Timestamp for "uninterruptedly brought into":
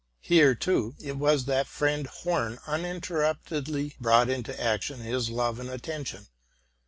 2.65-4.59